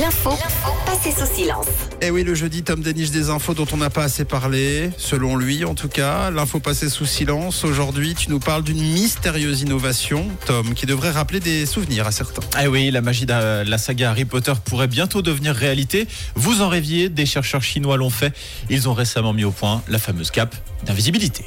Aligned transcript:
L'info 0.00 0.36
passée 0.84 1.10
sous 1.10 1.26
silence. 1.32 1.66
Et 2.02 2.06
Eh 2.06 2.10
oui, 2.10 2.22
le 2.22 2.34
jeudi, 2.34 2.62
Tom 2.62 2.82
déniche 2.82 3.10
des 3.10 3.30
infos 3.30 3.54
dont 3.54 3.66
on 3.72 3.78
n'a 3.78 3.88
pas 3.88 4.02
assez 4.02 4.26
parlé, 4.26 4.90
selon 4.98 5.36
lui 5.36 5.64
en 5.64 5.74
tout 5.74 5.88
cas. 5.88 6.30
L'info 6.30 6.60
passée 6.60 6.90
sous 6.90 7.06
silence. 7.06 7.64
Aujourd'hui, 7.64 8.14
tu 8.14 8.28
nous 8.28 8.38
parles 8.38 8.62
d'une 8.62 8.80
mystérieuse 8.80 9.62
innovation, 9.62 10.26
Tom, 10.44 10.74
qui 10.74 10.84
devrait 10.84 11.12
rappeler 11.12 11.40
des 11.40 11.64
souvenirs 11.64 12.06
à 12.06 12.12
certains. 12.12 12.42
Ah 12.56 12.68
oui, 12.68 12.90
la 12.90 13.00
magie 13.00 13.24
de 13.24 13.62
la 13.62 13.78
saga 13.78 14.10
Harry 14.10 14.26
Potter 14.26 14.52
pourrait 14.66 14.88
bientôt 14.88 15.22
devenir 15.22 15.54
réalité. 15.54 16.06
Vous 16.34 16.60
en 16.60 16.68
rêviez, 16.68 17.08
des 17.08 17.24
chercheurs 17.24 17.62
chinois 17.62 17.96
l'ont 17.96 18.10
fait. 18.10 18.34
Ils 18.68 18.90
ont 18.90 18.94
récemment 18.94 19.32
mis 19.32 19.44
au 19.44 19.50
point 19.52 19.82
la 19.88 19.98
fameuse 19.98 20.30
cape 20.30 20.54
d'invisibilité. 20.84 21.44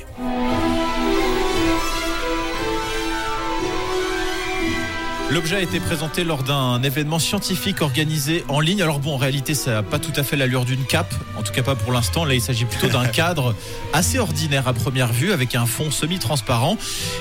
L'objet 5.31 5.57
a 5.57 5.61
été 5.61 5.79
présenté 5.79 6.23
lors 6.23 6.41
d'un 6.41 6.81
événement 6.81 7.19
scientifique 7.19 7.81
organisé 7.81 8.43
en 8.47 8.59
ligne. 8.59 8.81
Alors 8.81 8.97
bon, 8.99 9.13
en 9.13 9.17
réalité, 9.17 9.53
ça 9.53 9.71
n'a 9.73 9.83
pas 9.83 9.99
tout 9.99 10.11
à 10.15 10.23
fait 10.23 10.35
l'allure 10.35 10.65
d'une 10.65 10.83
cape, 10.83 11.13
en 11.37 11.43
tout 11.43 11.53
cas 11.53 11.61
pas 11.61 11.75
pour 11.75 11.91
l'instant. 11.91 12.25
Là, 12.25 12.33
il 12.33 12.41
s'agit 12.41 12.65
plutôt 12.65 12.87
d'un 12.87 13.05
cadre 13.07 13.53
assez 13.93 14.17
ordinaire 14.17 14.67
à 14.67 14.73
première 14.73 15.13
vue, 15.13 15.31
avec 15.31 15.53
un 15.53 15.67
fond 15.67 15.91
semi-transparent. 15.91 16.77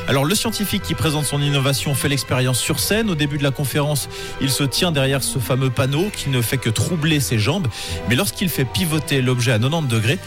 Alors 0.09 0.25
le 0.25 0.35
scientifique 0.35 0.83
qui 0.83 0.95
présente 0.95 1.27
son 1.27 1.43
innovation 1.43 1.95
fait 1.95 2.09
l'expérience 2.09 2.59
sur 2.59 2.81
scène. 2.81 3.11
Au 3.11 3.15
début 3.15 3.37
de 3.37 3.43
la 3.45 3.51
conférence, 3.51 4.09
il 4.41 4.51
se 4.51 4.65
tient 4.65 4.91
derrière 4.91 5.23
ce 5.23 5.39
fameux 5.39 5.71
panneau 5.71 6.11
qui 6.17 6.31
ne 6.31 6.41
fait 6.41 6.59
que 6.59 6.71
troubler 6.71 7.21
ses 7.21 7.39
jambes. 7.39 7.69
Mais 8.09 8.15
lorsqu'il 8.17 8.49
fait 8.49 8.65
pivoter 8.65 9.21
l'objet 9.21 9.53
à 9.53 9.59
90 9.59 9.87
degrés, 9.87 10.19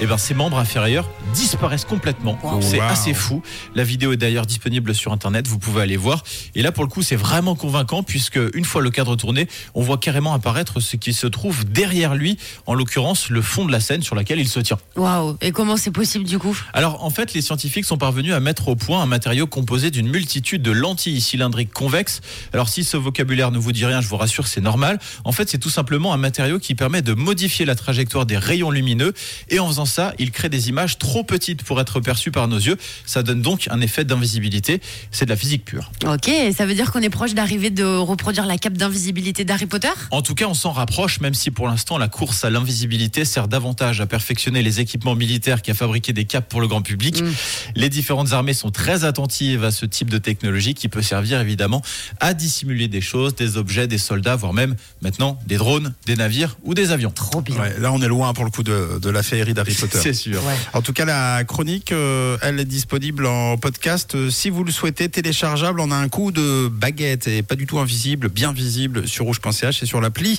eh 0.00 0.06
ben, 0.06 0.16
ses 0.16 0.32
membres 0.34 0.58
inférieurs 0.58 1.08
disparaissent 1.34 1.84
complètement. 1.84 2.38
Wow. 2.44 2.62
C'est 2.62 2.78
Wow. 2.78 2.84
assez 2.84 3.14
fou. 3.14 3.42
La 3.74 3.82
vidéo 3.82 4.12
est 4.12 4.16
d'ailleurs 4.16 4.46
disponible 4.46 4.94
sur 4.94 5.12
internet, 5.12 5.48
vous 5.48 5.58
pouvez 5.58 5.82
aller 5.82 5.96
voir. 5.96 6.22
Et 6.54 6.62
là, 6.62 6.70
pour 6.70 6.84
le 6.84 6.88
coup, 6.88 7.02
c'est 7.02 7.16
vraiment 7.16 7.27
convaincant 7.28 8.02
puisque 8.02 8.40
une 8.54 8.64
fois 8.64 8.80
le 8.82 8.90
cadre 8.90 9.14
tourné, 9.14 9.48
on 9.74 9.82
voit 9.82 9.98
carrément 9.98 10.32
apparaître 10.32 10.80
ce 10.80 10.96
qui 10.96 11.12
se 11.12 11.26
trouve 11.26 11.64
derrière 11.64 12.14
lui, 12.14 12.38
en 12.66 12.74
l'occurrence 12.74 13.28
le 13.28 13.42
fond 13.42 13.64
de 13.64 13.72
la 13.72 13.80
scène 13.80 14.02
sur 14.02 14.14
laquelle 14.14 14.40
il 14.40 14.48
se 14.48 14.60
tient. 14.60 14.78
Waouh 14.96 15.36
Et 15.40 15.52
comment 15.52 15.76
c'est 15.76 15.90
possible 15.90 16.24
du 16.24 16.38
coup? 16.38 16.58
Alors 16.72 17.04
en 17.04 17.10
fait, 17.10 17.34
les 17.34 17.42
scientifiques 17.42 17.84
sont 17.84 17.98
parvenus 17.98 18.32
à 18.32 18.40
mettre 18.40 18.68
au 18.68 18.76
point 18.76 19.02
un 19.02 19.06
matériau 19.06 19.46
composé 19.46 19.90
d'une 19.90 20.08
multitude 20.08 20.62
de 20.62 20.70
lentilles 20.70 21.20
cylindriques 21.20 21.72
convexes. 21.72 22.20
Alors 22.52 22.68
si 22.68 22.82
ce 22.82 22.96
vocabulaire 22.96 23.50
ne 23.50 23.58
vous 23.58 23.72
dit 23.72 23.84
rien, 23.84 24.00
je 24.00 24.08
vous 24.08 24.16
rassure, 24.16 24.46
c'est 24.46 24.60
normal. 24.60 24.98
En 25.24 25.32
fait, 25.32 25.48
c'est 25.48 25.58
tout 25.58 25.70
simplement 25.70 26.12
un 26.14 26.18
matériau 26.18 26.58
qui 26.58 26.74
permet 26.74 27.02
de 27.02 27.12
modifier 27.12 27.66
la 27.66 27.74
trajectoire 27.74 28.26
des 28.26 28.38
rayons 28.38 28.70
lumineux 28.70 29.12
et 29.50 29.60
en 29.60 29.68
faisant 29.68 29.86
ça, 29.86 30.14
il 30.18 30.30
crée 30.30 30.48
des 30.48 30.68
images 30.68 30.98
trop 30.98 31.24
petites 31.24 31.62
pour 31.62 31.80
être 31.80 32.00
perçues 32.00 32.30
par 32.30 32.48
nos 32.48 32.58
yeux. 32.58 32.76
Ça 33.04 33.22
donne 33.22 33.42
donc 33.42 33.68
un 33.70 33.80
effet 33.80 34.04
d'invisibilité. 34.04 34.80
C'est 35.10 35.26
de 35.26 35.30
la 35.30 35.36
physique 35.36 35.64
pure. 35.64 35.90
Ok, 36.06 36.30
ça 36.56 36.66
veut 36.66 36.74
dire 36.74 36.90
qu'on 36.90 37.02
est 37.02 37.10
proche 37.18 37.34
d'arriver 37.34 37.70
de 37.70 37.84
reproduire 37.84 38.46
la 38.46 38.58
cape 38.58 38.74
d'invisibilité 38.74 39.44
d'Harry 39.44 39.66
Potter 39.66 39.88
En 40.12 40.22
tout 40.22 40.36
cas, 40.36 40.44
on 40.46 40.54
s'en 40.54 40.70
rapproche, 40.70 41.18
même 41.18 41.34
si 41.34 41.50
pour 41.50 41.66
l'instant, 41.66 41.98
la 41.98 42.06
course 42.06 42.44
à 42.44 42.50
l'invisibilité 42.50 43.24
sert 43.24 43.48
davantage 43.48 44.00
à 44.00 44.06
perfectionner 44.06 44.62
les 44.62 44.78
équipements 44.78 45.16
militaires 45.16 45.60
qu'à 45.60 45.74
fabriquer 45.74 46.12
des 46.12 46.26
capes 46.26 46.48
pour 46.48 46.60
le 46.60 46.68
grand 46.68 46.80
public. 46.80 47.20
Mm. 47.20 47.32
Les 47.74 47.88
différentes 47.88 48.32
armées 48.34 48.54
sont 48.54 48.70
très 48.70 49.02
attentives 49.04 49.64
à 49.64 49.72
ce 49.72 49.84
type 49.84 50.10
de 50.10 50.18
technologie 50.18 50.74
qui 50.74 50.88
peut 50.88 51.02
servir 51.02 51.40
évidemment 51.40 51.82
à 52.20 52.34
dissimuler 52.34 52.86
des 52.86 53.00
choses, 53.00 53.34
des 53.34 53.56
objets, 53.56 53.88
des 53.88 53.98
soldats, 53.98 54.36
voire 54.36 54.52
même 54.52 54.76
maintenant 55.02 55.40
des 55.48 55.56
drones, 55.56 55.94
des 56.06 56.14
navires 56.14 56.56
ou 56.62 56.74
des 56.74 56.92
avions. 56.92 57.10
Trop 57.10 57.40
bien. 57.40 57.58
Ouais, 57.58 57.80
là, 57.80 57.90
on 57.92 58.00
est 58.00 58.06
loin 58.06 58.32
pour 58.32 58.44
le 58.44 58.52
coup 58.52 58.62
de, 58.62 59.00
de 59.02 59.10
la 59.10 59.24
féerie 59.24 59.54
d'Harry 59.54 59.74
Potter. 59.80 59.98
C'est 60.00 60.12
sûr. 60.12 60.40
Ouais. 60.44 60.54
En 60.72 60.82
tout 60.82 60.92
cas, 60.92 61.04
la 61.04 61.42
chronique, 61.42 61.90
euh, 61.90 62.38
elle 62.42 62.60
est 62.60 62.64
disponible 62.64 63.26
en 63.26 63.56
podcast. 63.56 64.14
Euh, 64.14 64.30
si 64.30 64.50
vous 64.50 64.62
le 64.62 64.70
souhaitez, 64.70 65.08
téléchargeable, 65.08 65.80
on 65.80 65.90
a 65.90 65.96
un 65.96 66.08
coup 66.08 66.30
de 66.30 66.68
baguette 66.68 67.07
et 67.12 67.42
pas 67.42 67.54
du 67.54 67.66
tout 67.66 67.78
invisible, 67.78 68.28
bien 68.28 68.52
visible 68.52 69.06
sur 69.08 69.24
rouge.ch 69.24 69.82
et 69.82 69.86
sur 69.86 70.00
l'appli. 70.00 70.38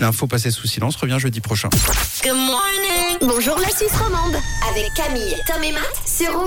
L'info 0.00 0.26
passée 0.26 0.50
sous 0.50 0.66
silence 0.66 0.96
revient 0.96 1.18
jeudi 1.18 1.40
prochain. 1.40 1.68
Bonjour 3.20 3.58
la 3.58 3.68
Suisse 3.68 3.94
romande 3.94 4.36
avec 4.70 4.92
Camille, 4.94 5.36
Tom 5.46 5.62
et 5.62 5.72
Matt 5.72 6.02
sur 6.06 6.38
Rouge. 6.38 6.46